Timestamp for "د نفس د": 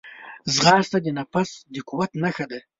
1.01-1.75